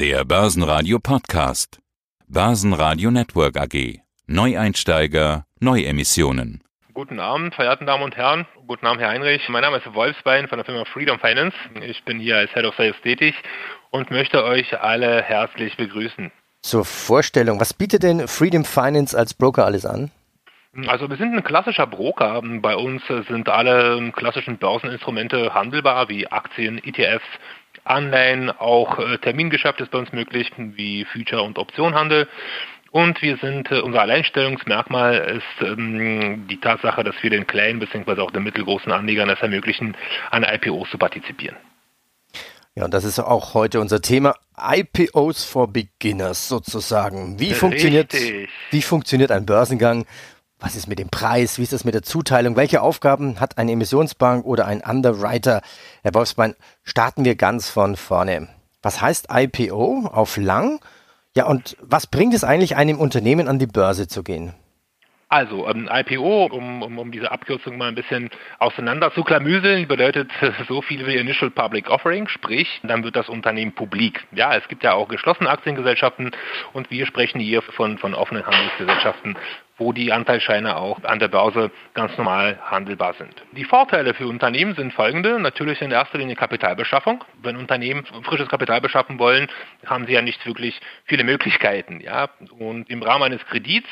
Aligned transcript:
Der 0.00 0.24
Börsenradio 0.24 1.00
Podcast. 1.00 1.80
Börsenradio 2.28 3.10
Network 3.10 3.56
AG. 3.56 3.98
Neueinsteiger, 4.28 5.44
Neuemissionen. 5.58 6.62
Guten 6.94 7.18
Abend, 7.18 7.52
verehrten 7.56 7.84
Damen 7.84 8.04
und 8.04 8.16
Herren. 8.16 8.46
Guten 8.68 8.86
Abend, 8.86 9.00
Herr 9.00 9.08
Heinrich. 9.08 9.48
Mein 9.48 9.62
Name 9.62 9.78
ist 9.78 9.92
Wolfsbein 9.92 10.46
von 10.46 10.58
der 10.58 10.64
Firma 10.64 10.84
Freedom 10.84 11.18
Finance. 11.18 11.56
Ich 11.84 12.04
bin 12.04 12.20
hier 12.20 12.36
als 12.36 12.52
Head 12.52 12.64
of 12.64 12.76
Sales 12.76 12.94
tätig 13.02 13.34
und 13.90 14.12
möchte 14.12 14.44
euch 14.44 14.80
alle 14.80 15.20
herzlich 15.20 15.76
begrüßen. 15.76 16.30
Zur 16.62 16.84
Vorstellung, 16.84 17.58
was 17.58 17.74
bietet 17.74 18.04
denn 18.04 18.28
Freedom 18.28 18.64
Finance 18.64 19.18
als 19.18 19.34
Broker 19.34 19.64
alles 19.64 19.84
an? 19.84 20.12
Also 20.86 21.10
wir 21.10 21.16
sind 21.16 21.34
ein 21.34 21.42
klassischer 21.42 21.88
Broker. 21.88 22.40
Bei 22.62 22.76
uns 22.76 23.02
sind 23.26 23.48
alle 23.48 24.12
klassischen 24.12 24.58
Börseninstrumente 24.58 25.52
handelbar, 25.54 26.08
wie 26.08 26.28
Aktien, 26.28 26.78
ETFs, 26.84 27.26
Anleihen, 27.88 28.50
auch 28.50 28.98
äh, 28.98 29.18
Termingeschäft 29.18 29.80
ist 29.80 29.90
bei 29.90 29.98
uns 29.98 30.12
möglich, 30.12 30.50
wie 30.56 31.04
Future- 31.04 31.42
und 31.42 31.58
Optionhandel. 31.58 32.28
Und 32.90 33.20
wir 33.20 33.36
sind, 33.36 33.70
äh, 33.70 33.80
unser 33.80 34.00
Alleinstellungsmerkmal 34.00 35.38
ist 35.38 35.66
ähm, 35.66 36.46
die 36.48 36.58
Tatsache, 36.58 37.04
dass 37.04 37.14
wir 37.22 37.30
den 37.30 37.46
kleinen 37.46 37.80
bzw. 37.80 38.20
auch 38.20 38.30
den 38.30 38.42
mittelgroßen 38.42 38.90
Anlegern 38.92 39.28
es 39.28 39.40
ermöglichen, 39.40 39.96
an 40.30 40.44
IPOs 40.44 40.90
zu 40.90 40.98
partizipieren. 40.98 41.56
Ja, 42.74 42.84
und 42.84 42.94
das 42.94 43.04
ist 43.04 43.18
auch 43.18 43.54
heute 43.54 43.80
unser 43.80 44.00
Thema. 44.00 44.36
IPOs 44.56 45.44
for 45.44 45.72
Beginners 45.72 46.48
sozusagen. 46.48 47.40
Wie 47.40 47.52
funktioniert, 47.52 48.14
wie 48.70 48.82
funktioniert 48.82 49.32
ein 49.32 49.46
Börsengang? 49.46 50.06
Was 50.60 50.74
ist 50.74 50.88
mit 50.88 50.98
dem 50.98 51.08
Preis? 51.08 51.58
Wie 51.58 51.62
ist 51.62 51.72
das 51.72 51.84
mit 51.84 51.94
der 51.94 52.02
Zuteilung? 52.02 52.56
Welche 52.56 52.82
Aufgaben 52.82 53.38
hat 53.38 53.58
eine 53.58 53.72
Emissionsbank 53.72 54.44
oder 54.44 54.66
ein 54.66 54.80
Underwriter? 54.80 55.62
Herr 56.02 56.14
Wolfsbein, 56.14 56.56
starten 56.82 57.24
wir 57.24 57.36
ganz 57.36 57.70
von 57.70 57.96
vorne. 57.96 58.48
Was 58.82 59.00
heißt 59.00 59.28
IPO 59.32 60.08
auf 60.12 60.36
lang? 60.36 60.80
Ja, 61.36 61.46
und 61.46 61.76
was 61.80 62.08
bringt 62.08 62.34
es 62.34 62.42
eigentlich 62.42 62.74
einem 62.74 62.98
Unternehmen 62.98 63.46
an 63.46 63.60
die 63.60 63.68
Börse 63.68 64.08
zu 64.08 64.24
gehen? 64.24 64.54
Also 65.30 65.68
ähm, 65.68 65.90
IPO, 65.92 66.46
um, 66.46 66.82
um, 66.82 66.98
um 66.98 67.12
diese 67.12 67.30
Abkürzung 67.30 67.76
mal 67.76 67.88
ein 67.88 67.94
bisschen 67.94 68.30
auseinander 68.58 69.12
zu 69.12 69.22
klamüseln, 69.24 69.86
bedeutet 69.86 70.30
so 70.68 70.80
viel 70.80 71.06
wie 71.06 71.16
Initial 71.16 71.50
Public 71.50 71.90
Offering, 71.90 72.28
sprich, 72.28 72.80
dann 72.82 73.04
wird 73.04 73.14
das 73.14 73.28
Unternehmen 73.28 73.72
publik. 73.72 74.26
Ja, 74.32 74.56
es 74.56 74.66
gibt 74.68 74.82
ja 74.84 74.94
auch 74.94 75.08
geschlossene 75.08 75.50
Aktiengesellschaften 75.50 76.30
und 76.72 76.90
wir 76.90 77.04
sprechen 77.04 77.40
hier 77.40 77.60
von, 77.60 77.98
von 77.98 78.14
offenen 78.14 78.46
Handelsgesellschaften, 78.46 79.36
wo 79.76 79.92
die 79.92 80.12
Anteilsscheine 80.12 80.76
auch 80.78 81.04
an 81.04 81.18
der 81.18 81.28
Börse 81.28 81.70
ganz 81.92 82.16
normal 82.16 82.58
handelbar 82.64 83.12
sind. 83.14 83.34
Die 83.52 83.64
Vorteile 83.64 84.14
für 84.14 84.26
Unternehmen 84.26 84.74
sind 84.74 84.94
folgende. 84.94 85.38
Natürlich 85.38 85.82
in 85.82 85.90
erster 85.90 86.16
Linie 86.16 86.36
Kapitalbeschaffung. 86.36 87.22
Wenn 87.42 87.56
Unternehmen 87.56 88.04
frisches 88.22 88.48
Kapital 88.48 88.80
beschaffen 88.80 89.18
wollen, 89.18 89.48
haben 89.84 90.06
sie 90.06 90.14
ja 90.14 90.22
nicht 90.22 90.44
wirklich 90.46 90.80
viele 91.04 91.22
Möglichkeiten. 91.22 92.00
Ja? 92.00 92.30
Und 92.58 92.88
im 92.88 93.02
Rahmen 93.02 93.24
eines 93.24 93.44
Kredits 93.44 93.88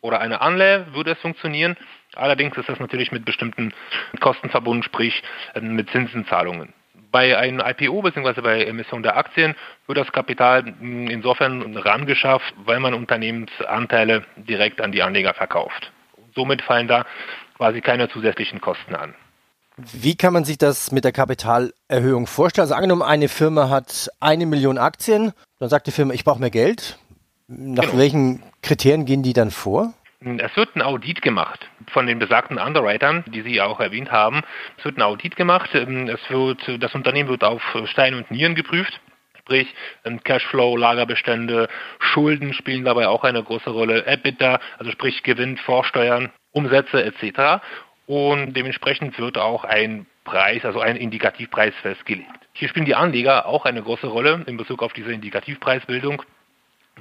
oder 0.00 0.20
eine 0.20 0.40
Anleihe 0.40 0.92
würde 0.94 1.12
es 1.12 1.18
funktionieren. 1.18 1.76
Allerdings 2.14 2.56
ist 2.56 2.68
das 2.68 2.80
natürlich 2.80 3.12
mit 3.12 3.24
bestimmten 3.24 3.72
Kosten 4.20 4.50
verbunden, 4.50 4.82
sprich 4.82 5.22
äh, 5.54 5.60
mit 5.60 5.90
Zinsenzahlungen. 5.90 6.72
Bei 7.12 7.36
einem 7.36 7.60
IPO 7.60 8.02
bzw. 8.02 8.40
bei 8.40 8.64
Emission 8.64 9.02
der 9.02 9.16
Aktien 9.16 9.56
wird 9.86 9.98
das 9.98 10.12
Kapital 10.12 10.64
hm, 10.64 11.08
insofern 11.08 11.76
rangeschafft, 11.76 12.54
weil 12.64 12.80
man 12.80 12.94
Unternehmensanteile 12.94 14.24
direkt 14.36 14.80
an 14.80 14.92
die 14.92 15.02
Anleger 15.02 15.34
verkauft. 15.34 15.92
Somit 16.34 16.62
fallen 16.62 16.86
da 16.86 17.04
quasi 17.56 17.80
keine 17.80 18.08
zusätzlichen 18.08 18.60
Kosten 18.60 18.94
an. 18.94 19.14
Wie 19.76 20.16
kann 20.16 20.32
man 20.32 20.44
sich 20.44 20.58
das 20.58 20.92
mit 20.92 21.04
der 21.04 21.12
Kapitalerhöhung 21.12 22.26
vorstellen? 22.26 22.64
Also 22.64 22.74
angenommen, 22.74 23.02
eine 23.02 23.28
Firma 23.28 23.68
hat 23.70 24.10
eine 24.20 24.46
Million 24.46 24.78
Aktien, 24.78 25.32
dann 25.58 25.68
sagt 25.68 25.86
die 25.86 25.90
Firma, 25.90 26.12
ich 26.12 26.24
brauche 26.24 26.40
mehr 26.40 26.50
Geld. 26.50 26.98
Nach 27.52 27.82
genau. 27.82 27.98
welchen 27.98 28.42
Kriterien 28.62 29.06
gehen 29.06 29.24
die 29.24 29.32
dann 29.32 29.50
vor? 29.50 29.92
Es 30.20 30.54
wird 30.56 30.76
ein 30.76 30.82
Audit 30.82 31.20
gemacht 31.20 31.68
von 31.88 32.06
den 32.06 32.20
besagten 32.20 32.58
Underwritern, 32.58 33.24
die 33.26 33.42
Sie 33.42 33.60
auch 33.60 33.80
erwähnt 33.80 34.12
haben. 34.12 34.42
Es 34.78 34.84
wird 34.84 34.98
ein 34.98 35.02
Audit 35.02 35.34
gemacht. 35.34 35.74
Es 35.74 36.30
wird, 36.30 36.60
das 36.80 36.94
Unternehmen 36.94 37.28
wird 37.28 37.42
auf 37.42 37.60
Stein 37.86 38.14
und 38.14 38.30
Nieren 38.30 38.54
geprüft. 38.54 39.00
Sprich, 39.38 39.66
Cashflow, 40.22 40.76
Lagerbestände, 40.76 41.68
Schulden 41.98 42.52
spielen 42.52 42.84
dabei 42.84 43.08
auch 43.08 43.24
eine 43.24 43.42
große 43.42 43.70
Rolle. 43.70 44.06
EBITDA, 44.06 44.60
also 44.78 44.92
sprich 44.92 45.24
Gewinn, 45.24 45.56
Vorsteuern, 45.56 46.30
Umsätze 46.52 47.02
etc. 47.02 47.64
Und 48.06 48.52
dementsprechend 48.54 49.18
wird 49.18 49.38
auch 49.38 49.64
ein 49.64 50.06
Preis, 50.22 50.64
also 50.64 50.78
ein 50.78 50.94
Indikativpreis 50.94 51.74
festgelegt. 51.82 52.28
Hier 52.52 52.68
spielen 52.68 52.84
die 52.84 52.94
Anleger 52.94 53.46
auch 53.46 53.64
eine 53.64 53.82
große 53.82 54.06
Rolle 54.06 54.44
in 54.46 54.56
Bezug 54.56 54.84
auf 54.84 54.92
diese 54.92 55.12
Indikativpreisbildung 55.12 56.22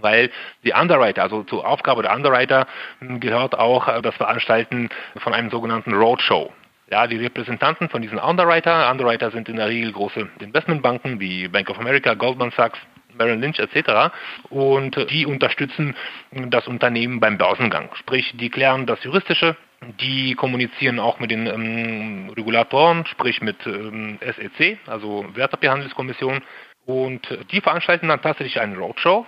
weil 0.02 0.32
die 0.64 0.74
Underwriter, 0.74 1.24
also 1.24 1.44
zur 1.44 1.68
Aufgabe 1.68 2.02
der 2.02 2.16
Underwriter 2.16 2.68
hm, 3.00 3.20
gehört 3.20 3.58
auch 3.58 3.88
äh, 3.88 4.02
das 4.02 4.16
Veranstalten 4.16 4.90
von 5.18 5.34
einem 5.34 5.50
sogenannten 5.50 5.94
Roadshow. 5.94 6.52
Ja, 6.92 7.06
die 7.06 7.18
Repräsentanten 7.18 7.90
von 7.90 8.02
diesen 8.02 8.18
Underwriter, 8.18 8.90
Underwriter 8.90 9.30
sind 9.30 9.48
in 9.48 9.58
der 9.58 9.68
Regel 9.68 9.92
große 9.92 10.28
Investmentbanken 10.40 11.20
wie 11.20 11.48
Bank 11.48 11.70
of 11.70 11.80
America, 11.80 12.16
Goldman 12.16 12.52
Sachs, 12.52 12.80
Merrill 13.14 13.40
Lynch 13.40 13.60
etc. 13.60 14.12
Und 14.50 14.96
die 15.12 15.26
unterstützen 15.28 15.96
das 16.32 16.68
Unternehmen 16.68 17.20
beim 17.20 17.38
Börsengang. 17.38 17.90
Sprich, 17.96 18.34
die 18.38 18.50
klären 18.50 18.88
das 18.88 19.04
Juristische, 19.04 19.56
die 20.02 20.34
kommunizieren 20.36 21.00
auch 21.00 21.20
mit 21.20 21.32
den 21.32 21.48
ähm, 21.48 22.30
Regulatoren, 22.36 23.06
sprich 23.06 23.42
mit 23.42 23.58
ähm, 23.66 24.18
SEC, 24.22 24.80
also 24.88 25.26
Wertpapierhandelskommission. 25.34 26.42
Und 26.86 27.22
die 27.52 27.62
veranstalten 27.62 28.08
dann 28.08 28.22
tatsächlich 28.22 28.60
einen 28.60 28.76
Roadshow, 28.76 29.28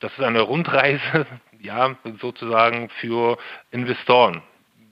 das 0.00 0.12
ist 0.12 0.24
eine 0.24 0.40
Rundreise, 0.40 1.26
ja, 1.60 1.96
sozusagen 2.20 2.88
für 3.00 3.38
Investoren. 3.70 4.42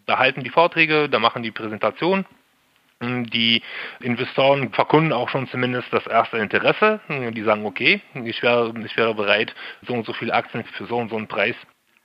Da 0.07 0.19
halten 0.19 0.45
die 0.45 0.51
Vorträge, 0.51 1.09
da 1.09 1.19
machen 1.19 1.43
die 1.43 1.51
Präsentation. 1.51 2.25
Die 3.03 3.63
Investoren 4.01 4.73
verkunden 4.73 5.13
auch 5.13 5.29
schon 5.29 5.49
zumindest 5.49 5.93
das 5.93 6.07
erste 6.07 6.39
Interesse. 6.39 7.01
Die 7.09 7.43
sagen, 7.43 7.67
okay, 7.67 8.01
ich 8.25 8.43
wäre, 8.43 8.73
ich 8.85 8.97
wäre 8.97 9.15
bereit, 9.15 9.55
so 9.83 9.93
und 9.93 10.07
so 10.07 10.15
viele 10.15 10.33
Aktien 10.33 10.65
für 10.65 10.87
so 10.87 10.97
und 10.97 11.11
so 11.11 11.17
einen 11.17 11.27
Preis 11.29 11.57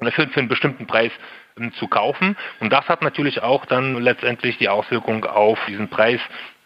für, 0.10 0.28
für 0.28 0.40
einen 0.40 0.50
bestimmten 0.50 0.88
Preis 0.88 1.12
ähm, 1.58 1.72
zu 1.74 1.88
kaufen. 1.88 2.36
Und 2.60 2.74
das 2.74 2.88
hat 2.88 3.04
natürlich 3.04 3.44
auch 3.44 3.66
dann 3.66 4.02
letztendlich 4.02 4.58
die 4.58 4.70
Auswirkung 4.70 5.26
auf 5.26 5.60
diesen 5.68 5.90
Preis, 5.90 6.20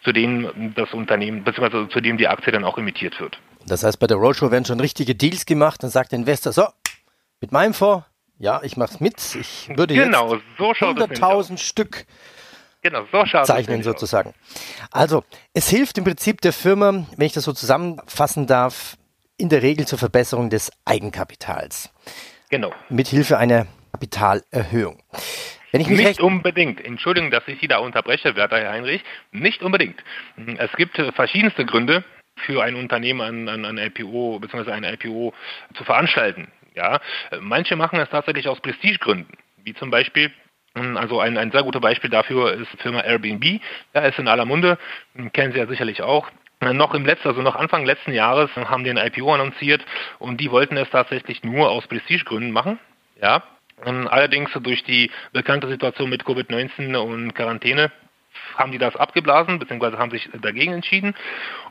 zu 0.06 0.12
dem 0.12 0.72
das 0.76 0.94
Unternehmen, 0.94 1.42
beziehungsweise 1.42 1.88
zu 1.88 2.00
dem 2.00 2.16
die 2.16 2.28
Aktie 2.28 2.52
dann 2.52 2.62
auch 2.62 2.78
emittiert 2.78 3.20
wird. 3.20 3.38
Das 3.66 3.82
heißt, 3.82 3.98
bei 3.98 4.06
der 4.06 4.16
Roadshow 4.16 4.52
werden 4.52 4.64
schon 4.64 4.78
richtige 4.78 5.16
Deals 5.16 5.46
gemacht. 5.46 5.82
Dann 5.82 5.90
sagt 5.90 6.12
der 6.12 6.20
Investor, 6.20 6.52
so, 6.52 6.68
mit 7.40 7.50
meinem 7.50 7.74
Fonds, 7.74 8.06
ja, 8.38 8.60
ich 8.62 8.76
mache 8.76 8.94
es 8.94 9.00
mit. 9.00 9.34
Ich 9.34 9.68
würde 9.76 9.94
genau, 9.94 10.34
jetzt 10.34 10.44
so 10.58 10.70
100.000 10.70 11.58
Stück 11.58 12.06
genau, 12.82 13.04
so 13.10 13.24
zeichnen 13.42 13.82
sozusagen. 13.82 14.32
Also, 14.92 15.24
es 15.54 15.68
hilft 15.68 15.98
im 15.98 16.04
Prinzip 16.04 16.40
der 16.40 16.52
Firma, 16.52 17.04
wenn 17.16 17.26
ich 17.26 17.32
das 17.32 17.42
so 17.42 17.52
zusammenfassen 17.52 18.46
darf, 18.46 18.96
in 19.38 19.48
der 19.48 19.62
Regel 19.62 19.88
zur 19.88 19.98
Verbesserung 19.98 20.50
des 20.50 20.70
Eigenkapitals. 20.84 21.90
Genau. 22.48 22.72
Mit 22.88 23.08
Hilfe 23.08 23.38
einer 23.38 23.66
Kapitalerhöhung. 23.90 25.02
Nicht 25.72 26.20
unbedingt. 26.20 26.84
Entschuldigung, 26.84 27.30
dass 27.30 27.46
ich 27.46 27.60
Sie 27.60 27.68
da 27.68 27.78
unterbreche, 27.78 28.36
werter 28.36 28.58
Herr 28.58 28.72
Heinrich. 28.72 29.02
Nicht 29.32 29.62
unbedingt. 29.62 30.02
Es 30.58 30.72
gibt 30.76 30.96
verschiedenste 31.14 31.64
Gründe, 31.64 32.04
für 32.38 32.62
ein 32.62 32.76
Unternehmen 32.76 33.20
an, 33.20 33.48
an, 33.48 33.64
an 33.64 33.78
IPO 33.78 34.38
bzw. 34.40 34.70
ein 34.70 34.84
IPO 34.84 35.32
zu 35.74 35.84
veranstalten. 35.84 36.48
Ja, 36.74 37.00
manche 37.40 37.76
machen 37.76 37.98
es 37.98 38.10
tatsächlich 38.10 38.48
aus 38.48 38.60
Prestigegründen, 38.60 39.32
wie 39.64 39.74
zum 39.74 39.90
Beispiel 39.90 40.30
hm, 40.76 40.96
also 40.96 41.20
ein, 41.20 41.38
ein 41.38 41.50
sehr 41.50 41.62
gutes 41.62 41.80
Beispiel 41.80 42.10
dafür 42.10 42.52
ist 42.52 42.72
die 42.72 42.76
Firma 42.76 43.00
Airbnb. 43.00 43.60
Ja, 43.94 44.02
ist 44.02 44.18
in 44.18 44.28
aller 44.28 44.44
Munde, 44.44 44.78
hm, 45.14 45.32
kennen 45.32 45.52
Sie 45.52 45.58
ja 45.58 45.66
sicherlich 45.66 46.02
auch. 46.02 46.30
Noch 46.60 46.94
im 46.94 47.04
letzten, 47.04 47.28
also 47.28 47.42
noch 47.42 47.54
Anfang 47.54 47.84
letzten 47.84 48.12
Jahres 48.12 48.50
haben 48.56 48.82
die 48.82 48.90
ein 48.90 48.96
IPO 48.96 49.34
annonciert 49.34 49.84
und 50.18 50.40
die 50.40 50.50
wollten 50.50 50.76
es 50.78 50.88
tatsächlich 50.88 51.42
nur 51.44 51.70
aus 51.70 51.86
Prestigegründen 51.86 52.50
machen. 52.50 52.78
Ja. 53.20 53.42
Hm, 53.82 54.08
allerdings 54.08 54.50
durch 54.52 54.84
die 54.84 55.10
bekannte 55.32 55.68
Situation 55.68 56.10
mit 56.10 56.24
Covid-19 56.24 56.96
und 56.96 57.34
Quarantäne 57.34 57.92
haben 58.56 58.72
die 58.72 58.78
das 58.78 58.96
abgeblasen, 58.96 59.58
beziehungsweise 59.58 59.98
haben 59.98 60.10
sich 60.10 60.28
dagegen 60.40 60.72
entschieden. 60.72 61.14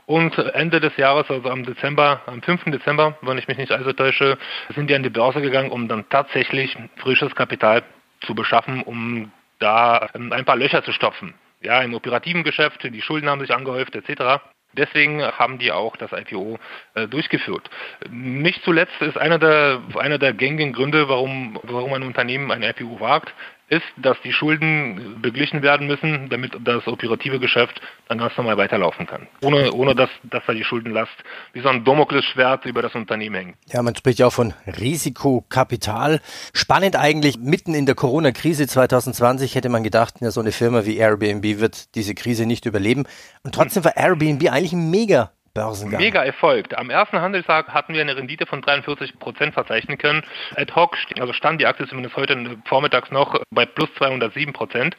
Und 0.06 0.38
Ende 0.38 0.80
des 0.80 0.96
Jahres, 0.98 1.30
also 1.30 1.50
am 1.50 1.64
Dezember, 1.64 2.22
am 2.28 2.42
5. 2.42 2.66
Dezember, 2.66 3.18
wenn 3.22 3.38
ich 3.38 3.48
mich 3.48 3.58
nicht 3.58 3.72
also 3.72 3.92
täusche, 3.94 4.38
sind 4.76 4.90
die 4.90 4.96
an 4.96 5.04
die 5.04 5.10
Börse 5.10 5.42
gegangen, 5.42 5.72
um 5.72 5.88
dann 5.88 6.08
tatsächlich 6.10 6.76
frisches 6.98 7.34
Kapital 7.36 7.84
zu 8.22 8.36
beschaffen, 8.36 8.84
um 8.84 9.32
da 9.60 10.10
ein 10.14 10.46
paar 10.46 10.58
Löcher 10.58 10.84
zu 10.84 10.92
stopfen. 10.92 11.34
Ja, 11.62 11.82
im 11.82 11.94
operativen 11.96 12.44
Geschäft, 12.44 12.84
die 12.84 13.02
Schulden 13.02 13.30
haben 13.30 13.42
sich 13.42 13.54
angehäuft 13.54 13.96
etc. 13.96 14.42
Deswegen 14.78 15.22
haben 15.24 15.58
die 15.58 15.72
auch 15.72 15.98
das 15.98 16.12
IPO 16.12 16.60
äh, 16.94 17.08
durchgeführt. 17.08 17.70
Nicht 18.10 18.64
zuletzt 18.64 19.02
ist 19.02 19.18
einer 19.18 19.40
der, 19.40 19.82
einer 19.98 20.18
der 20.18 20.34
gängigen 20.34 20.74
Gründe, 20.74 21.10
warum, 21.10 21.60
warum 21.64 21.94
ein 21.94 22.04
Unternehmen 22.04 22.52
ein 22.52 22.64
IPO 22.64 23.00
wagt, 23.00 23.34
ist, 23.68 23.84
dass 23.98 24.18
die 24.24 24.32
Schulden 24.32 25.20
beglichen 25.22 25.62
werden 25.64 25.88
müssen, 25.88 26.30
damit 26.30 26.56
das 26.64 26.86
operative 26.88 27.40
Geschäft 27.40 27.82
dann 28.08 28.20
ganz 28.20 28.38
normal 28.38 28.58
weiterlaufen 28.58 29.08
kann. 29.08 29.28
Ohne, 29.42 29.72
ohne 29.74 29.96
dass, 29.96 30.10
dass 30.24 30.44
da 30.46 30.54
die 30.54 30.64
Schuldenlast 30.64 31.12
wie 31.54 31.62
so 31.62 31.70
ein 31.70 31.84
Damoklesschwert 31.84 32.66
über 32.66 32.82
das 32.82 32.94
Unternehmen 32.94 33.36
hängt. 33.36 33.58
Ja, 33.68 33.82
man 33.82 33.96
spricht 33.96 34.20
ja 34.20 34.28
auch 34.28 34.34
von 34.34 34.54
Risikokapital. 34.68 36.22
Spannend 36.54 36.96
eigentlich, 36.96 37.40
mitten 37.40 37.74
in 37.74 37.86
der 37.86 37.96
Corona-Krise 37.96 38.68
2020 38.68 39.56
hätte 39.56 39.70
man 39.70 39.84
gedacht, 39.84 40.16
ja, 40.20 40.30
so 40.30 40.42
eine 40.42 40.52
Firma 40.52 40.86
wie 40.86 40.98
Airbnb 40.98 41.60
wird 41.60 41.96
diese 41.96 42.14
Krise 42.14 42.46
nicht 42.46 42.66
überleben. 42.66 43.06
Und 43.44 43.56
trotzdem 43.56 43.84
war 43.84 43.98
Airbnb 43.98 44.52
eigentlich 44.52 44.74
ein 44.74 44.92
mega 44.92 45.32
Börsengang. 45.56 46.00
Mega 46.00 46.24
erfolgt. 46.24 46.78
Am 46.78 46.92
ersten 46.92 47.20
Handelstag 47.22 47.70
hatten 47.70 47.94
wir 47.94 48.02
eine 48.02 48.16
Rendite 48.16 48.46
von 48.46 48.62
43 48.62 49.18
Prozent 49.18 49.54
verzeichnen 49.54 49.98
können. 49.98 50.22
Ad 50.56 50.74
hoc, 50.76 50.98
also 51.20 51.34
stand 51.34 51.60
die 51.62 51.66
Aktie 51.66 51.88
zumindest 51.88 52.16
heute 52.18 52.58
vormittags 52.66 53.10
noch 53.10 53.42
bei 53.50 53.66
plus 53.66 53.90
207 53.96 54.54
Prozent. 54.54 54.98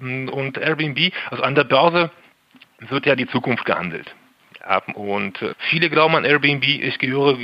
Und 0.00 0.58
Airbnb, 0.58 1.12
also 1.30 1.44
an 1.44 1.54
der 1.54 1.64
Börse 1.64 2.10
wird 2.78 3.06
ja 3.06 3.14
die 3.14 3.28
Zukunft 3.28 3.66
gehandelt 3.66 4.14
haben. 4.62 4.94
Und 4.94 5.40
äh, 5.42 5.54
viele 5.70 5.90
glauben 5.90 6.16
an 6.16 6.24
Airbnb. 6.24 6.64
Ich 6.64 6.98
gehöre 6.98 7.38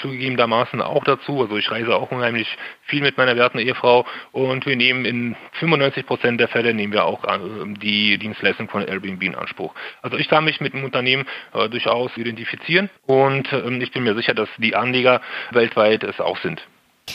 zugegebenermaßen 0.00 0.80
auch 0.82 1.04
dazu. 1.04 1.42
Also 1.42 1.56
ich 1.56 1.70
reise 1.70 1.94
auch 1.94 2.10
unheimlich 2.10 2.48
viel 2.86 3.02
mit 3.02 3.16
meiner 3.16 3.36
werten 3.36 3.58
Ehefrau 3.58 4.06
und 4.32 4.66
wir 4.66 4.76
nehmen 4.76 5.04
in 5.04 5.36
95 5.60 6.06
Prozent 6.06 6.40
der 6.40 6.48
Fälle 6.48 6.74
nehmen 6.74 6.92
wir 6.92 7.04
auch 7.04 7.24
äh, 7.24 7.38
die 7.80 8.18
Dienstleistung 8.18 8.68
von 8.68 8.86
Airbnb 8.86 9.22
in 9.22 9.34
Anspruch. 9.34 9.74
Also 10.02 10.16
ich 10.16 10.28
kann 10.28 10.44
mich 10.44 10.60
mit 10.60 10.72
dem 10.72 10.84
Unternehmen 10.84 11.26
äh, 11.52 11.68
durchaus 11.68 12.16
identifizieren 12.16 12.90
und 13.06 13.52
ähm, 13.52 13.80
ich 13.80 13.92
bin 13.92 14.04
mir 14.04 14.14
sicher, 14.14 14.34
dass 14.34 14.48
die 14.58 14.74
Anleger 14.74 15.20
weltweit 15.50 16.04
es 16.04 16.20
auch 16.20 16.38
sind. 16.38 16.62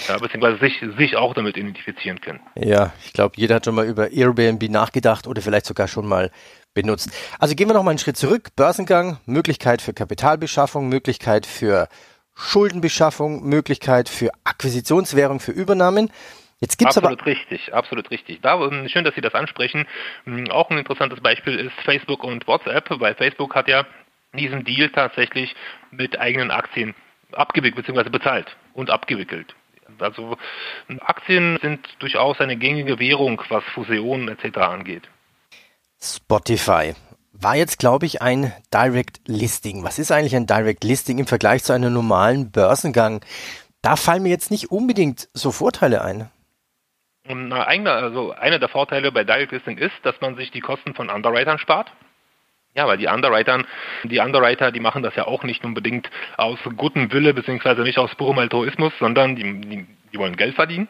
Ja, 0.07 0.17
beziehungsweise 0.17 0.57
sich, 0.59 0.81
sich 0.97 1.17
auch 1.17 1.33
damit 1.33 1.57
identifizieren 1.57 2.21
können. 2.21 2.39
Ja, 2.55 2.93
ich 3.03 3.11
glaube, 3.11 3.33
jeder 3.35 3.55
hat 3.55 3.65
schon 3.65 3.75
mal 3.75 3.85
über 3.85 4.09
Airbnb 4.09 4.69
nachgedacht 4.69 5.27
oder 5.27 5.41
vielleicht 5.41 5.65
sogar 5.65 5.89
schon 5.89 6.07
mal 6.07 6.31
benutzt. 6.73 7.11
Also 7.39 7.55
gehen 7.55 7.67
wir 7.69 7.73
noch 7.73 7.83
mal 7.83 7.91
einen 7.91 7.99
Schritt 7.99 8.17
zurück. 8.17 8.49
Börsengang, 8.55 9.17
Möglichkeit 9.25 9.81
für 9.81 9.93
Kapitalbeschaffung, 9.93 10.89
Möglichkeit 10.89 11.45
für 11.45 11.87
Schuldenbeschaffung, 12.35 13.43
Möglichkeit 13.43 14.09
für 14.09 14.31
Akquisitionswährung 14.43 15.39
für 15.39 15.51
Übernahmen. 15.51 16.11
Jetzt 16.59 16.77
gibt's 16.77 16.95
absolut 16.95 17.21
aber 17.21 17.27
richtig, 17.27 17.73
absolut 17.73 18.11
richtig. 18.11 18.41
Da, 18.41 18.63
ähm, 18.63 18.87
schön, 18.87 19.03
dass 19.03 19.15
Sie 19.15 19.21
das 19.21 19.33
ansprechen. 19.33 19.87
Hm, 20.25 20.51
auch 20.51 20.69
ein 20.69 20.77
interessantes 20.77 21.19
Beispiel 21.19 21.59
ist 21.59 21.73
Facebook 21.83 22.23
und 22.23 22.47
WhatsApp, 22.47 22.87
weil 22.99 23.15
Facebook 23.15 23.55
hat 23.55 23.67
ja 23.67 23.85
diesen 24.33 24.63
Deal 24.63 24.89
tatsächlich 24.89 25.55
mit 25.89 26.19
eigenen 26.19 26.51
Aktien 26.51 26.93
abgewickelt 27.31 27.87
bzw. 27.87 28.09
bezahlt 28.09 28.55
und 28.73 28.89
abgewickelt. 28.89 29.55
Also 29.99 30.37
Aktien 30.99 31.57
sind 31.61 31.85
durchaus 31.99 32.39
eine 32.39 32.55
gängige 32.55 32.99
Währung, 32.99 33.41
was 33.49 33.63
Fusionen 33.73 34.29
etc. 34.29 34.57
angeht. 34.57 35.09
Spotify 36.01 36.93
war 37.33 37.55
jetzt, 37.55 37.79
glaube 37.79 38.05
ich, 38.05 38.21
ein 38.21 38.53
Direct 38.73 39.21
Listing. 39.27 39.83
Was 39.83 39.99
ist 39.99 40.11
eigentlich 40.11 40.35
ein 40.35 40.47
Direct 40.47 40.83
Listing 40.83 41.19
im 41.19 41.27
Vergleich 41.27 41.63
zu 41.63 41.73
einem 41.73 41.93
normalen 41.93 42.51
Börsengang? 42.51 43.23
Da 43.81 43.95
fallen 43.95 44.23
mir 44.23 44.29
jetzt 44.29 44.51
nicht 44.51 44.71
unbedingt 44.71 45.29
so 45.33 45.51
Vorteile 45.51 46.03
ein. 46.03 46.29
Na, 47.27 47.63
also 47.63 48.31
einer 48.31 48.59
der 48.59 48.69
Vorteile 48.69 49.11
bei 49.11 49.23
Direct 49.23 49.51
Listing 49.51 49.77
ist, 49.77 49.93
dass 50.03 50.19
man 50.21 50.35
sich 50.35 50.51
die 50.51 50.59
Kosten 50.59 50.93
von 50.93 51.09
Underwritern 51.09 51.59
spart. 51.59 51.91
Ja, 52.73 52.87
weil 52.87 52.97
die 52.97 53.07
Underwriter, 53.07 53.63
die 54.03 54.19
Underwriter, 54.19 54.71
die 54.71 54.79
machen 54.79 55.03
das 55.03 55.15
ja 55.15 55.27
auch 55.27 55.43
nicht 55.43 55.65
unbedingt 55.65 56.09
aus 56.37 56.57
gutem 56.77 57.11
Wille, 57.11 57.33
beziehungsweise 57.33 57.81
nicht 57.81 57.97
aus 57.97 58.15
purem 58.15 58.39
Altruismus, 58.39 58.93
sondern 58.97 59.35
die, 59.35 59.61
die, 59.61 59.87
die 60.13 60.17
wollen 60.17 60.35
Geld 60.35 60.55
verdienen 60.55 60.87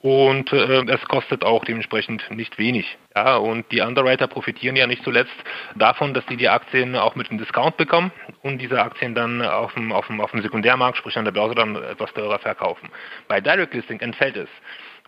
und 0.00 0.52
äh, 0.52 0.84
es 0.90 1.02
kostet 1.08 1.44
auch 1.44 1.64
dementsprechend 1.64 2.30
nicht 2.30 2.58
wenig. 2.58 2.96
Ja, 3.14 3.36
und 3.36 3.70
die 3.72 3.80
Underwriter 3.80 4.26
profitieren 4.26 4.76
ja 4.76 4.86
nicht 4.86 5.02
zuletzt 5.04 5.34
davon, 5.74 6.14
dass 6.14 6.24
die 6.26 6.36
die 6.36 6.48
Aktien 6.48 6.96
auch 6.96 7.14
mit 7.16 7.30
einem 7.30 7.38
Discount 7.38 7.76
bekommen 7.76 8.12
und 8.42 8.58
diese 8.58 8.80
Aktien 8.80 9.14
dann 9.14 9.42
auf 9.42 9.74
dem, 9.74 9.92
auf 9.92 10.06
dem, 10.06 10.20
auf 10.20 10.30
dem 10.30 10.42
Sekundärmarkt, 10.42 10.98
sprich 10.98 11.16
an 11.16 11.24
der 11.24 11.32
Börse, 11.32 11.54
dann 11.54 11.76
etwas 11.76 12.12
teurer 12.12 12.38
verkaufen. 12.38 12.88
Bei 13.26 13.40
Direct 13.40 13.74
Listing 13.74 14.00
entfällt 14.00 14.36
es. 14.36 14.48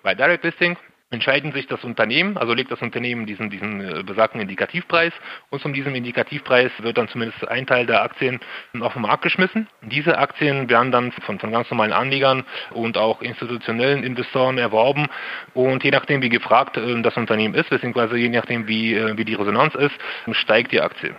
Bei 0.03 0.15
Direct 0.15 0.45
Listing 0.45 0.77
entscheiden 1.11 1.53
sich 1.53 1.67
das 1.67 1.83
Unternehmen, 1.83 2.39
also 2.39 2.55
legt 2.55 2.71
das 2.71 2.81
Unternehmen 2.81 3.27
diesen, 3.27 3.51
diesen 3.51 3.81
äh, 3.81 4.03
besagten 4.05 4.41
Indikativpreis 4.41 5.13
und 5.51 5.61
von 5.61 5.73
diesem 5.73 5.95
Indikativpreis 5.95 6.71
wird 6.79 6.99
dann 6.99 7.09
zumindest 7.09 7.47
ein 7.49 7.67
Teil 7.67 7.87
der 7.87 8.03
Aktien 8.03 8.39
auf 8.79 8.93
den 8.93 9.03
Markt 9.03 9.23
geschmissen. 9.23 9.67
Diese 9.83 10.19
Aktien 10.19 10.69
werden 10.69 10.93
dann 10.93 11.11
von, 11.13 11.41
von 11.41 11.51
ganz 11.51 11.69
normalen 11.71 11.93
Anlegern 11.93 12.45
und 12.71 12.97
auch 12.97 13.23
institutionellen 13.23 14.05
Investoren 14.05 14.57
erworben 14.57 15.09
und 15.53 15.83
je 15.83 15.91
nachdem 15.91 16.23
wie 16.23 16.29
gefragt 16.29 16.77
äh, 16.77 17.03
das 17.03 17.17
Unternehmen 17.17 17.55
ist, 17.55 17.71
beziehungsweise 17.71 18.17
je 18.17 18.29
nachdem 18.29 18.69
wie, 18.69 18.95
äh, 18.95 19.17
wie 19.17 19.25
die 19.25 19.35
Resonanz 19.35 19.75
ist, 19.75 19.95
steigt 20.31 20.71
die 20.71 20.81
Aktie. 20.81 21.17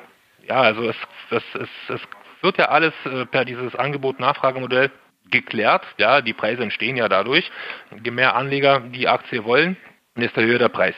Ja, 0.47 0.61
also 0.61 0.89
es, 0.89 0.95
es, 1.29 1.43
es, 1.53 1.69
es 1.89 2.01
wird 2.41 2.57
ja 2.57 2.69
alles 2.69 2.93
per 3.29 3.45
dieses 3.45 3.75
Angebot-Nachfragemodell 3.75 4.89
geklärt. 5.31 5.83
Ja, 5.97 6.21
die 6.21 6.33
Preise 6.33 6.63
entstehen 6.63 6.97
ja 6.97 7.09
dadurch. 7.09 7.49
Je 8.03 8.11
mehr 8.11 8.35
Anleger 8.35 8.79
die 8.79 9.07
Aktie 9.07 9.43
wollen, 9.45 9.77
desto 10.15 10.41
höher 10.41 10.59
der 10.59 10.69
Preis. 10.69 10.95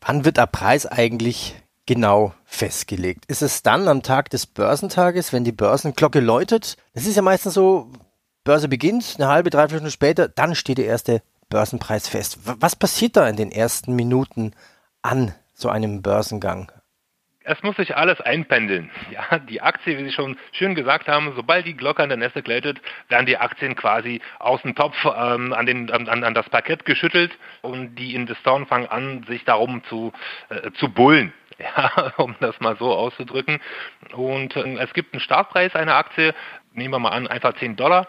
Wann 0.00 0.24
wird 0.24 0.36
der 0.36 0.46
Preis 0.46 0.86
eigentlich 0.86 1.54
genau 1.86 2.34
festgelegt? 2.44 3.24
Ist 3.26 3.42
es 3.42 3.62
dann 3.62 3.88
am 3.88 4.02
Tag 4.02 4.30
des 4.30 4.46
Börsentages, 4.46 5.32
wenn 5.32 5.44
die 5.44 5.52
Börsenglocke 5.52 6.20
läutet? 6.20 6.76
Das 6.94 7.06
ist 7.06 7.16
ja 7.16 7.22
meistens 7.22 7.54
so, 7.54 7.90
Börse 8.44 8.68
beginnt, 8.68 9.16
eine 9.18 9.28
halbe, 9.28 9.50
dreiviertel 9.50 9.78
Stunde 9.78 9.90
später, 9.90 10.28
dann 10.28 10.54
steht 10.54 10.78
der 10.78 10.86
erste 10.86 11.22
Börsenpreis 11.48 12.08
fest. 12.08 12.38
Was 12.42 12.76
passiert 12.76 13.16
da 13.16 13.28
in 13.28 13.36
den 13.36 13.52
ersten 13.52 13.94
Minuten 13.94 14.52
an 15.02 15.34
so 15.54 15.68
einem 15.68 16.02
Börsengang? 16.02 16.70
Es 17.48 17.62
muss 17.62 17.76
sich 17.76 17.96
alles 17.96 18.20
einpendeln. 18.20 18.90
Ja, 19.10 19.38
die 19.38 19.62
Aktie, 19.62 19.96
wie 19.96 20.04
Sie 20.04 20.12
schon 20.12 20.36
schön 20.52 20.74
gesagt 20.74 21.06
haben, 21.06 21.32
sobald 21.36 21.64
die 21.64 21.76
Glocke 21.76 22.02
an 22.02 22.08
der 22.08 22.18
Nässe 22.18 22.42
glättet, 22.42 22.80
werden 23.08 23.24
die 23.24 23.38
Aktien 23.38 23.76
quasi 23.76 24.20
aus 24.40 24.60
dem 24.62 24.74
Topf 24.74 24.96
ähm, 25.04 25.52
an, 25.52 25.64
den, 25.64 25.90
an, 25.90 26.08
an 26.08 26.34
das 26.34 26.50
Parkett 26.50 26.84
geschüttelt 26.84 27.38
und 27.62 27.94
die 27.94 28.14
Investoren 28.14 28.66
fangen 28.66 28.88
an, 28.88 29.22
sich 29.28 29.44
darum 29.44 29.82
zu, 29.84 30.12
äh, 30.48 30.72
zu 30.72 30.88
bullen. 30.88 31.32
Ja, 31.58 32.12
um 32.18 32.36
das 32.40 32.60
mal 32.60 32.76
so 32.76 32.92
auszudrücken. 32.92 33.60
Und 34.12 34.54
äh, 34.56 34.76
es 34.78 34.92
gibt 34.92 35.14
einen 35.14 35.20
Startpreis 35.20 35.74
einer 35.74 35.94
Aktie, 35.94 36.34
nehmen 36.74 36.92
wir 36.92 36.98
mal 36.98 37.08
an, 37.12 37.26
einfach 37.26 37.54
10 37.54 37.76
Dollar. 37.76 38.06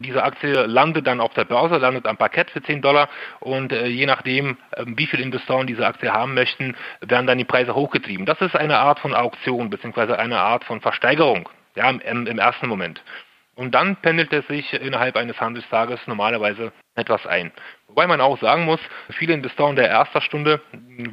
Diese 0.00 0.22
Aktie 0.22 0.64
landet 0.64 1.06
dann 1.06 1.20
auf 1.20 1.34
der 1.34 1.44
Börse, 1.44 1.76
landet 1.76 2.06
am 2.06 2.16
Parkett 2.16 2.50
für 2.50 2.62
10 2.62 2.80
Dollar 2.80 3.10
und 3.40 3.70
äh, 3.70 3.86
je 3.86 4.06
nachdem, 4.06 4.56
äh, 4.72 4.84
wie 4.86 5.06
viele 5.06 5.22
Investoren 5.22 5.66
diese 5.66 5.86
Aktie 5.86 6.10
haben 6.10 6.32
möchten, 6.32 6.74
werden 7.02 7.26
dann 7.26 7.36
die 7.36 7.44
Preise 7.44 7.74
hochgetrieben. 7.74 8.24
Das 8.24 8.40
ist 8.40 8.56
eine 8.56 8.78
Art 8.78 8.98
von 8.98 9.14
Auktion 9.14 9.68
bzw. 9.68 10.14
eine 10.14 10.40
Art 10.40 10.64
von 10.64 10.80
Versteigerung 10.80 11.50
ja, 11.76 11.90
im, 11.90 12.26
im 12.26 12.38
ersten 12.38 12.66
Moment. 12.66 13.02
Und 13.56 13.74
dann 13.74 13.96
pendelt 13.96 14.32
es 14.32 14.46
sich 14.46 14.72
innerhalb 14.72 15.16
eines 15.16 15.38
Handelstages 15.38 16.00
normalerweise 16.06 16.72
etwas 16.94 17.26
ein. 17.26 17.52
Wobei 17.88 18.06
man 18.06 18.20
auch 18.20 18.38
sagen 18.40 18.64
muss, 18.64 18.80
viele 19.10 19.34
Investoren 19.34 19.76
der 19.76 19.88
ersten 19.88 20.20
Stunde, 20.22 20.60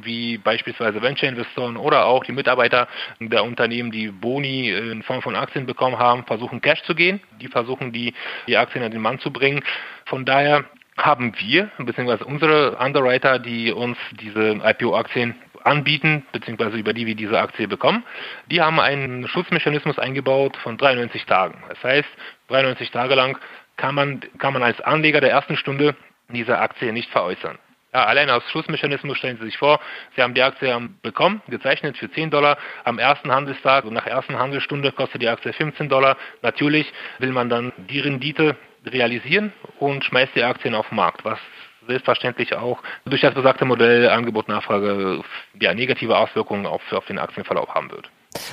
wie 0.02 0.38
beispielsweise 0.38 1.02
Venture-Investoren 1.02 1.76
oder 1.76 2.06
auch 2.06 2.24
die 2.24 2.32
Mitarbeiter 2.32 2.88
der 3.20 3.44
Unternehmen, 3.44 3.90
die 3.90 4.08
Boni 4.08 4.70
in 4.70 5.02
Form 5.02 5.22
von 5.22 5.34
Aktien 5.34 5.66
bekommen 5.66 5.98
haben, 5.98 6.24
versuchen 6.24 6.60
Cash 6.60 6.82
zu 6.82 6.94
gehen. 6.94 7.20
Die 7.40 7.48
versuchen, 7.48 7.92
die, 7.92 8.14
die 8.46 8.56
Aktien 8.56 8.84
an 8.84 8.92
den 8.92 9.00
Mann 9.00 9.18
zu 9.18 9.32
bringen. 9.32 9.64
Von 10.06 10.24
daher 10.24 10.64
haben 10.96 11.32
wir, 11.38 11.70
beziehungsweise 11.78 12.24
unsere 12.24 12.76
Underwriter, 12.76 13.38
die 13.38 13.72
uns 13.72 13.96
diese 14.20 14.60
IPO-Aktien 14.64 15.36
anbieten, 15.64 16.24
beziehungsweise 16.32 16.76
über 16.76 16.92
die 16.92 17.06
wir 17.06 17.14
diese 17.14 17.38
Aktie 17.38 17.68
bekommen, 17.68 18.04
die 18.50 18.60
haben 18.60 18.80
einen 18.80 19.26
Schutzmechanismus 19.28 19.98
eingebaut 19.98 20.56
von 20.56 20.76
93 20.76 21.24
Tagen. 21.26 21.62
Das 21.68 21.82
heißt, 21.82 22.08
93 22.48 22.90
Tage 22.90 23.14
lang 23.14 23.38
kann 23.78 23.94
man, 23.94 24.20
kann 24.36 24.52
man 24.52 24.62
als 24.62 24.78
Anleger 24.82 25.22
der 25.22 25.30
ersten 25.30 25.56
Stunde 25.56 25.96
diese 26.28 26.58
Aktie 26.58 26.92
nicht 26.92 27.10
veräußern. 27.10 27.58
Ja, 27.94 28.04
allein 28.04 28.28
aus 28.28 28.42
Schutzmechanismus 28.50 29.16
stellen 29.16 29.38
Sie 29.38 29.46
sich 29.46 29.56
vor, 29.56 29.80
Sie 30.14 30.22
haben 30.22 30.34
die 30.34 30.42
Aktie 30.42 30.90
bekommen, 31.00 31.40
gezeichnet 31.48 31.96
für 31.96 32.10
10 32.10 32.30
Dollar 32.30 32.58
am 32.84 32.98
ersten 32.98 33.32
Handelstag 33.32 33.86
und 33.86 33.94
nach 33.94 34.06
ersten 34.06 34.38
Handelsstunde 34.38 34.92
kostet 34.92 35.22
die 35.22 35.28
Aktie 35.28 35.54
15 35.54 35.88
Dollar. 35.88 36.18
Natürlich 36.42 36.92
will 37.18 37.32
man 37.32 37.48
dann 37.48 37.72
die 37.88 38.00
Rendite 38.00 38.56
realisieren 38.84 39.54
und 39.78 40.04
schmeißt 40.04 40.34
die 40.34 40.42
Aktien 40.42 40.74
auf 40.74 40.90
den 40.90 40.96
Markt, 40.96 41.24
was 41.24 41.38
selbstverständlich 41.86 42.54
auch 42.54 42.82
durch 43.06 43.22
das 43.22 43.32
besagte 43.32 43.64
Modell 43.64 44.10
Angebot-Nachfrage 44.10 45.22
ja, 45.58 45.72
negative 45.72 46.16
Auswirkungen 46.16 46.66
auf, 46.66 46.82
auf 46.92 47.06
den 47.06 47.18
Aktienverlauf 47.18 47.74
haben 47.74 47.90
wird. 47.90 48.10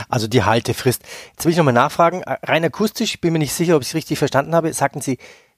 Also 0.10 0.28
die 0.28 0.44
Haltefrist. 0.44 1.04
Jetzt 1.32 1.46
will 1.46 1.52
ich 1.52 1.58
nochmal 1.58 1.74
nachfragen, 1.74 2.24
rein 2.26 2.64
akustisch, 2.64 3.20
bin 3.20 3.34
mir 3.34 3.40
nicht 3.40 3.54
sicher, 3.54 3.76
ob 3.76 3.82
ich 3.82 3.90
es 3.90 3.96
richtig 3.96 4.18
verstanden 4.18 4.56
habe, 4.56 4.72
sagten 4.74 5.02
Sie 5.02 5.18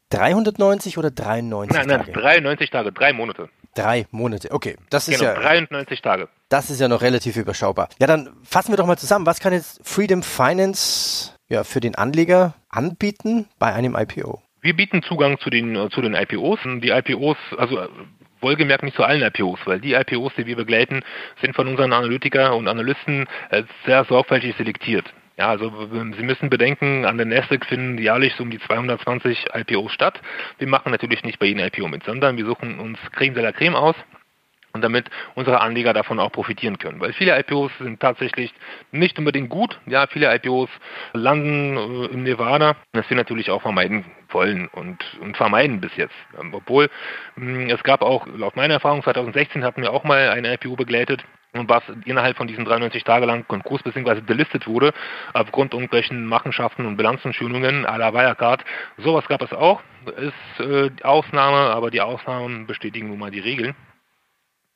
390 0.10 0.98
oder 0.98 1.12
93 1.12 1.78
nein, 1.78 1.88
nein, 1.88 2.00
Tage? 2.00 2.12
Nein, 2.12 2.44
93 2.44 2.70
Tage, 2.70 2.92
drei 2.92 3.14
Monate. 3.14 3.50
Drei 3.76 4.08
Monate, 4.12 4.52
okay. 4.52 4.78
Das 4.90 5.08
ist 5.08 5.20
genau, 5.20 5.34
ja 5.34 5.40
93 5.40 6.02
Tage. 6.02 6.30
Das 6.50 6.70
ist 6.70 6.80
ja 6.80 6.88
noch 6.88 7.02
relativ 7.02 7.36
überschaubar. 7.36 7.90
Ja, 8.00 8.08
dann 8.08 8.30
fassen 8.44 8.72
wir 8.72 8.78
doch 8.78 8.86
mal 8.86 8.98
zusammen. 8.98 9.26
Was 9.26 9.40
kann 9.40 9.54
jetzt 9.54 9.82
Freedom 9.84 10.24
Finance 10.24 11.34
ja, 11.50 11.64
für 11.64 11.82
den 11.82 11.96
Anleger 11.96 12.56
anbieten 12.70 13.48
bei 13.60 13.74
einem 13.74 13.96
IPO? 13.96 14.42
Wir 14.62 14.76
bieten 14.76 15.04
Zugang 15.04 15.40
zu 15.40 15.50
den, 15.50 15.90
zu 15.92 16.02
den 16.02 16.14
IPOs. 16.14 16.60
Die 16.82 16.90
IPOs, 16.90 17.38
also 17.58 17.88
Wohlgemerkt 18.42 18.84
nicht 18.84 18.96
zu 18.96 19.04
allen 19.04 19.22
IPOs, 19.22 19.60
weil 19.66 19.80
die 19.80 19.94
IPOs, 19.94 20.34
die 20.38 20.46
wir 20.46 20.56
begleiten, 20.56 21.04
sind 21.42 21.56
von 21.56 21.68
unseren 21.68 21.94
Analytiker 21.94 22.56
und 22.56 22.68
Analysten 22.68 23.28
äh, 23.50 23.64
sehr 23.86 24.04
sorgfältig 24.06 24.56
selektiert. 24.58 25.06
Ja, 25.38 25.50
also 25.50 25.72
Sie 25.92 26.24
müssen 26.24 26.50
bedenken, 26.50 27.06
an 27.06 27.18
der 27.18 27.28
Nasdaq 27.28 27.66
finden 27.66 28.00
jährlich 28.00 28.34
so 28.36 28.44
um 28.44 28.50
die 28.50 28.60
220 28.60 29.46
IPOs 29.54 29.92
statt. 29.92 30.20
Wir 30.58 30.68
machen 30.68 30.92
natürlich 30.92 31.24
nicht 31.24 31.38
bei 31.38 31.46
jedem 31.46 31.64
IPO 31.64 31.88
mit, 31.88 32.04
sondern 32.04 32.38
wir 32.38 32.46
suchen 32.46 32.80
uns 32.80 32.98
Creme 33.12 33.36
de 33.36 33.44
la 33.44 33.52
Creme 33.52 33.76
aus 33.76 33.96
und 34.78 34.82
damit 34.84 35.10
unsere 35.36 35.60
Anleger 35.60 35.94
davon 35.94 36.20
auch 36.20 36.32
profitieren 36.32 36.78
können. 36.78 37.00
Weil 37.00 37.14
viele 37.14 37.38
IPOs 37.38 37.72
sind 37.80 38.00
tatsächlich 38.00 38.54
nicht 38.92 39.18
unbedingt 39.18 39.50
gut. 39.50 39.80
Ja, 39.88 40.08
viele 40.08 40.34
IPOs 40.34 40.70
landen 41.14 41.78
äh, 41.78 42.06
im 42.14 42.24
Nirvana, 42.24 42.76
das 42.94 43.10
wir 43.10 43.18
natürlich 43.18 43.50
auch 43.50 43.62
vermeiden 43.62 44.06
wollen 44.30 44.68
und, 44.68 45.04
und 45.20 45.36
vermeiden 45.36 45.82
bis 45.82 45.96
jetzt. 45.96 46.16
Ähm, 46.40 46.54
obwohl 46.54 46.90
mh, 47.36 47.74
es 47.74 47.84
gab 47.84 48.02
auch, 48.02 48.28
laut 48.28 48.56
meiner 48.56 48.76
Erfahrung, 48.76 49.04
2016 49.04 49.64
hatten 49.64 49.82
wir 49.82 49.92
auch 49.92 50.04
mal 50.04 50.30
eine 50.30 50.54
IPO 50.54 50.76
begleitet, 50.76 51.24
und 51.54 51.70
was 51.70 51.84
innerhalb 52.06 52.38
von 52.38 52.48
diesen 52.48 52.66
93 52.66 53.04
Tage 53.04 53.26
lang 53.26 53.48
Konkurs 53.48 53.82
bzw. 53.82 54.22
delistet 54.22 54.68
wurde, 54.68 54.94
aufgrund 55.34 55.74
irgendwelchen 55.74 56.26
Machenschaften 56.26 56.86
und 56.86 56.98
Bilanzenschulungen 56.98 57.86
à 57.86 57.98
la 57.98 58.14
Wirecard. 58.14 58.64
Sowas 58.98 59.28
gab 59.28 59.42
es 59.42 59.54
auch, 59.54 59.82
ist 60.06 60.66
äh, 60.66 60.92
Ausnahme, 61.04 61.74
aber 61.74 61.90
die 61.90 62.02
Ausnahmen 62.02 62.68
bestätigen 62.68 63.08
nun 63.08 63.20
mal 63.20 63.32
die 63.32 63.40
Regeln. 63.40 63.76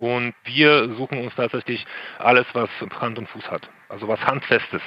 Und 0.01 0.34
wir 0.43 0.96
suchen 0.96 1.24
uns 1.24 1.34
tatsächlich 1.36 1.86
alles, 2.17 2.46
was 2.53 2.70
Hand 3.00 3.17
und 3.20 3.29
Fuß 3.29 3.50
hat, 3.50 3.70
also 3.88 4.08
was 4.08 4.20
Handfestes. 4.20 4.81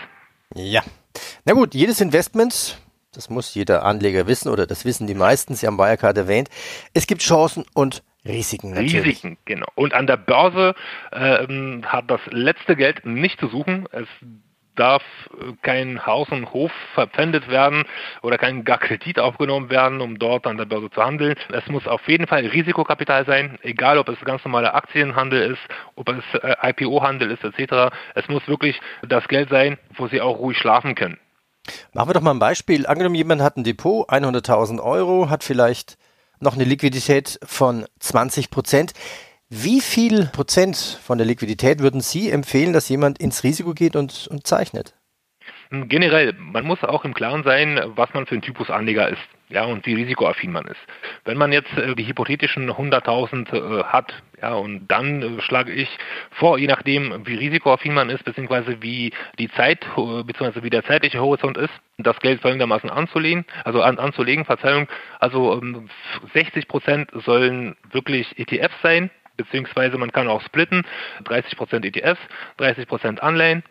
Ja. 0.54 0.82
Na 1.44 1.54
gut, 1.54 1.74
jedes 1.74 2.00
Investment 2.00 2.78
das 3.14 3.30
muss 3.30 3.54
jeder 3.54 3.84
Anleger 3.84 4.26
wissen 4.26 4.48
oder 4.48 4.66
das 4.66 4.84
wissen 4.84 5.06
die 5.06 5.14
meisten, 5.14 5.54
Sie 5.54 5.66
haben 5.66 5.78
Wirecard 5.78 6.18
erwähnt. 6.18 6.48
Es 6.92 7.06
gibt 7.06 7.22
Chancen 7.22 7.64
und 7.74 8.02
Risiken 8.26 8.70
natürlich. 8.70 9.04
Risiken, 9.04 9.38
genau. 9.44 9.66
Und 9.74 9.94
an 9.94 10.06
der 10.06 10.16
Börse 10.16 10.74
äh, 11.12 11.46
hat 11.82 12.10
das 12.10 12.20
letzte 12.30 12.74
Geld 12.74 13.04
nicht 13.04 13.38
zu 13.38 13.48
suchen. 13.48 13.86
Es 13.92 14.08
darf 14.76 15.02
kein 15.62 16.04
Haus 16.06 16.28
und 16.30 16.52
Hof 16.52 16.72
verpfändet 16.94 17.48
werden 17.48 17.84
oder 18.22 18.38
kein 18.38 18.64
gar 18.64 18.78
Kredit 18.78 19.18
aufgenommen 19.18 19.70
werden, 19.70 20.00
um 20.00 20.18
dort 20.18 20.46
an 20.46 20.56
der 20.56 20.64
Börse 20.64 20.90
zu 20.90 21.02
handeln. 21.02 21.34
Es 21.52 21.66
muss 21.68 21.86
auf 21.86 22.06
jeden 22.08 22.26
Fall 22.26 22.46
Risikokapital 22.46 23.26
sein, 23.26 23.58
egal 23.62 23.98
ob 23.98 24.08
es 24.08 24.18
ganz 24.20 24.44
normaler 24.44 24.74
Aktienhandel 24.74 25.52
ist, 25.52 25.60
ob 25.96 26.08
es 26.08 26.24
äh, 26.42 26.70
IPO-Handel 26.70 27.30
ist 27.30 27.44
etc. 27.44 27.94
Es 28.14 28.28
muss 28.28 28.46
wirklich 28.48 28.80
das 29.02 29.26
Geld 29.28 29.50
sein, 29.50 29.78
wo 29.96 30.08
Sie 30.08 30.20
auch 30.20 30.38
ruhig 30.38 30.58
schlafen 30.58 30.94
können. 30.94 31.18
Machen 31.92 32.10
wir 32.10 32.14
doch 32.14 32.20
mal 32.20 32.32
ein 32.32 32.38
Beispiel. 32.38 32.86
Angenommen, 32.86 33.14
jemand 33.14 33.42
hat 33.42 33.56
ein 33.56 33.64
Depot, 33.64 34.08
100.000 34.08 34.82
Euro, 34.82 35.30
hat 35.30 35.44
vielleicht 35.44 35.96
noch 36.40 36.54
eine 36.54 36.64
Liquidität 36.64 37.38
von 37.42 37.86
20 38.00 38.50
Prozent. 38.50 38.92
Wie 39.48 39.80
viel 39.80 40.26
Prozent 40.26 40.76
von 40.76 41.18
der 41.18 41.26
Liquidität 41.26 41.80
würden 41.80 42.00
Sie 42.00 42.30
empfehlen, 42.30 42.72
dass 42.72 42.88
jemand 42.88 43.18
ins 43.18 43.44
Risiko 43.44 43.74
geht 43.74 43.94
und, 43.94 44.26
und 44.28 44.46
zeichnet? 44.46 44.94
Generell, 45.70 46.34
man 46.38 46.64
muss 46.64 46.82
auch 46.82 47.04
im 47.04 47.14
Klaren 47.14 47.42
sein, 47.42 47.80
was 47.96 48.12
man 48.14 48.26
für 48.26 48.34
ein 48.34 48.42
Typus 48.42 48.70
Anleger 48.70 49.08
ist 49.08 49.22
ja, 49.48 49.64
und 49.64 49.86
wie 49.86 49.94
risikoaffin 49.94 50.50
man 50.50 50.66
ist. 50.66 50.80
Wenn 51.24 51.38
man 51.38 51.52
jetzt 51.52 51.72
äh, 51.76 51.94
die 51.94 52.06
hypothetischen 52.06 52.70
100.000 52.70 53.52
äh, 53.52 53.84
hat, 53.84 54.12
ja, 54.40 54.54
und 54.54 54.88
dann 54.88 55.22
äh, 55.22 55.40
schlage 55.42 55.72
ich 55.72 55.88
vor, 56.32 56.58
je 56.58 56.66
nachdem, 56.66 57.26
wie 57.26 57.36
risikoaffin 57.36 57.94
man 57.94 58.10
ist, 58.10 58.24
beziehungsweise 58.24 58.82
wie 58.82 59.12
die 59.38 59.50
Zeit, 59.50 59.86
beziehungsweise 59.96 60.62
wie 60.62 60.70
der 60.70 60.84
zeitliche 60.84 61.20
Horizont 61.20 61.56
ist, 61.56 61.72
das 61.98 62.18
Geld 62.20 62.40
folgendermaßen 62.42 62.90
anzulegen, 62.90 63.44
also 63.64 63.82
an, 63.82 63.98
anzulegen, 63.98 64.44
Verzeihung, 64.44 64.88
also 65.20 65.60
ähm, 65.60 65.88
60 66.32 66.66
Prozent 66.66 67.10
sollen 67.24 67.76
wirklich 67.92 68.38
ETFs 68.38 68.74
sein, 68.82 69.10
beziehungsweise 69.36 69.98
man 69.98 70.12
kann 70.12 70.28
auch 70.28 70.42
splitten, 70.42 70.82
30 71.24 71.56
Prozent 71.56 71.84
ETFs, 71.84 72.20
30 72.58 72.86
Prozent 72.86 73.22
Anleihen, 73.22 73.62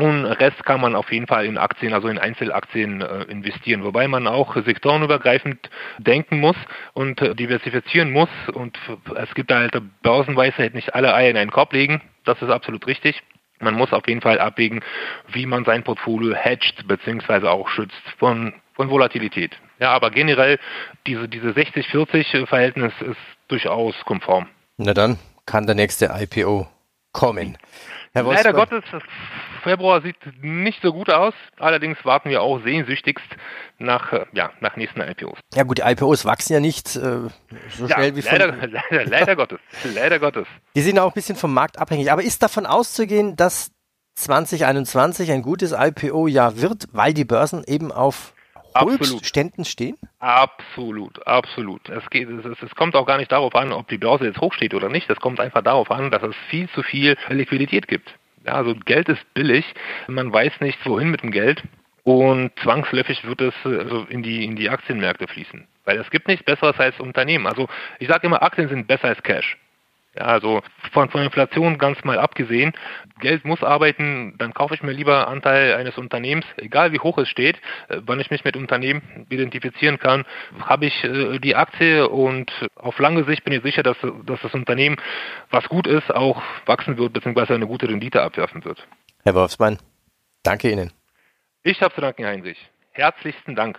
und 0.00 0.24
Rest 0.24 0.64
kann 0.64 0.80
man 0.80 0.96
auf 0.96 1.12
jeden 1.12 1.26
Fall 1.26 1.44
in 1.44 1.58
Aktien, 1.58 1.92
also 1.92 2.08
in 2.08 2.16
Einzelaktien 2.16 3.02
äh, 3.02 3.24
investieren, 3.24 3.84
wobei 3.84 4.08
man 4.08 4.26
auch 4.26 4.56
sektorenübergreifend 4.56 5.68
denken 5.98 6.40
muss 6.40 6.56
und 6.94 7.20
äh, 7.20 7.34
diversifizieren 7.34 8.10
muss. 8.10 8.30
Und 8.54 8.78
es 9.16 9.34
gibt 9.34 9.50
da 9.50 9.58
halt 9.58 9.76
Börsenweisheit, 10.02 10.72
nicht 10.72 10.94
alle 10.94 11.14
Eier 11.14 11.30
in 11.30 11.36
einen 11.36 11.50
Korb 11.50 11.74
legen. 11.74 12.00
Das 12.24 12.40
ist 12.40 12.48
absolut 12.48 12.86
richtig. 12.86 13.22
Man 13.58 13.74
muss 13.74 13.92
auf 13.92 14.08
jeden 14.08 14.22
Fall 14.22 14.38
abwägen, 14.38 14.80
wie 15.28 15.44
man 15.44 15.66
sein 15.66 15.82
Portfolio 15.82 16.34
hedgt 16.34 16.88
bzw. 16.88 17.48
auch 17.48 17.68
schützt 17.68 18.02
von, 18.18 18.54
von 18.72 18.88
Volatilität. 18.88 19.54
Ja, 19.80 19.92
aber 19.92 20.10
generell 20.10 20.58
diese, 21.06 21.28
diese 21.28 21.50
60-40-Verhältnis 21.50 22.94
ist 23.02 23.20
durchaus 23.48 23.94
konform. 24.06 24.46
Na 24.82 24.94
dann 24.94 25.18
kann 25.44 25.66
der 25.66 25.74
nächste 25.74 26.06
IPO 26.06 26.66
kommen. 27.12 27.58
Herr 28.14 28.22
Leider 28.22 28.54
Gottes, 28.54 28.82
Februar 29.62 30.00
sieht 30.00 30.16
nicht 30.40 30.80
so 30.80 30.94
gut 30.94 31.10
aus. 31.10 31.34
Allerdings 31.58 31.98
warten 32.04 32.30
wir 32.30 32.40
auch 32.40 32.62
sehnsüchtigst 32.62 33.26
nach, 33.78 34.10
äh, 34.14 34.24
ja, 34.32 34.50
nach 34.60 34.76
nächsten 34.76 35.02
IPOs. 35.02 35.38
Ja 35.54 35.64
gut, 35.64 35.78
die 35.78 35.82
IPOs 35.82 36.24
wachsen 36.24 36.54
ja 36.54 36.60
nicht 36.60 36.96
äh, 36.96 37.00
so 37.76 37.86
ja, 37.86 37.96
schnell 37.96 38.16
wie 38.16 38.22
leider, 38.22 38.54
von... 38.54 38.70
Leider, 38.90 39.04
leider 39.04 39.36
Gottes. 39.36 39.60
Leider 39.94 40.18
Gottes. 40.18 40.46
Die 40.74 40.80
sind 40.80 40.98
auch 40.98 41.08
ein 41.08 41.14
bisschen 41.14 41.36
vom 41.36 41.52
Markt 41.52 41.78
abhängig. 41.78 42.10
Aber 42.10 42.22
ist 42.22 42.42
davon 42.42 42.64
auszugehen, 42.64 43.36
dass 43.36 43.72
2021 44.14 45.30
ein 45.30 45.42
gutes 45.42 45.72
IPO-Jahr 45.72 46.58
wird, 46.58 46.88
weil 46.92 47.12
die 47.12 47.26
Börsen 47.26 47.64
eben 47.66 47.92
auf 47.92 48.32
Höchstständen 48.74 49.64
stehen? 49.64 49.96
Absolut, 50.18 51.26
absolut. 51.26 51.88
Es, 51.88 52.08
geht, 52.10 52.28
es, 52.28 52.62
es, 52.62 52.74
kommt 52.74 52.94
auch 52.96 53.06
gar 53.06 53.18
nicht 53.18 53.32
darauf 53.32 53.54
an, 53.54 53.72
ob 53.72 53.88
die 53.88 53.98
Börse 53.98 54.26
jetzt 54.26 54.40
hoch 54.40 54.52
steht 54.52 54.74
oder 54.74 54.88
nicht. 54.88 55.08
Es 55.10 55.20
kommt 55.20 55.40
einfach 55.40 55.62
darauf 55.62 55.90
an, 55.90 56.10
dass 56.10 56.22
es 56.22 56.34
viel 56.48 56.68
zu 56.70 56.82
viel 56.82 57.16
Liquidität 57.28 57.88
gibt. 57.88 58.14
Ja, 58.46 58.54
also 58.54 58.74
Geld 58.74 59.08
ist 59.08 59.34
billig, 59.34 59.64
man 60.06 60.32
weiß 60.32 60.60
nicht, 60.60 60.78
wohin 60.86 61.10
mit 61.10 61.22
dem 61.22 61.30
Geld 61.30 61.62
und 62.04 62.50
zwangsläufig 62.62 63.24
wird 63.24 63.40
es 63.40 63.54
also 63.64 64.06
in, 64.08 64.22
die, 64.22 64.44
in 64.44 64.56
die 64.56 64.70
Aktienmärkte 64.70 65.26
fließen. 65.26 65.66
Weil 65.84 65.98
es 65.98 66.10
gibt 66.10 66.28
nichts 66.28 66.44
Besseres 66.44 66.78
als 66.78 66.98
Unternehmen. 67.00 67.46
Also 67.46 67.68
ich 67.98 68.08
sage 68.08 68.26
immer, 68.26 68.42
Aktien 68.42 68.68
sind 68.68 68.86
besser 68.86 69.08
als 69.08 69.22
Cash. 69.22 69.58
Ja, 70.16 70.22
also 70.22 70.60
von, 70.92 71.08
von 71.08 71.22
Inflation 71.22 71.78
ganz 71.78 72.02
mal 72.02 72.18
abgesehen, 72.18 72.72
Geld 73.20 73.44
muss 73.44 73.62
arbeiten, 73.62 74.34
dann 74.38 74.52
kaufe 74.52 74.74
ich 74.74 74.82
mir 74.82 74.90
lieber 74.90 75.28
Anteil 75.28 75.74
eines 75.74 75.98
Unternehmens, 75.98 76.44
egal 76.56 76.92
wie 76.92 76.98
hoch 76.98 77.16
es 77.18 77.28
steht, 77.28 77.56
äh, 77.88 77.98
wann 78.06 78.18
ich 78.18 78.30
mich 78.30 78.44
mit 78.44 78.56
Unternehmen 78.56 79.26
identifizieren 79.30 80.00
kann, 80.00 80.24
habe 80.58 80.86
ich 80.86 81.04
äh, 81.04 81.38
die 81.38 81.54
Aktie 81.54 82.08
und 82.08 82.50
auf 82.74 82.98
lange 82.98 83.22
Sicht 83.24 83.44
bin 83.44 83.52
ich 83.52 83.62
sicher, 83.62 83.84
dass, 83.84 83.96
dass 84.26 84.40
das 84.40 84.52
Unternehmen, 84.52 84.96
was 85.50 85.68
gut 85.68 85.86
ist, 85.86 86.10
auch 86.12 86.42
wachsen 86.66 86.98
wird, 86.98 87.12
beziehungsweise 87.12 87.54
eine 87.54 87.68
gute 87.68 87.88
Rendite 87.88 88.22
abwerfen 88.22 88.64
wird. 88.64 88.84
Herr 89.22 89.34
Wolfsmann, 89.36 89.78
danke 90.42 90.72
Ihnen. 90.72 90.92
Ich 91.62 91.82
habe 91.82 91.94
zu 91.94 92.00
danken, 92.00 92.24
Heinrich. 92.24 92.58
Herzlichsten 92.92 93.54
Dank. 93.54 93.78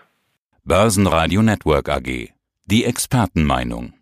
Börsenradio 0.64 1.42
Network 1.42 1.90
AG. 1.90 2.30
Die 2.66 2.86
Expertenmeinung. 2.86 3.94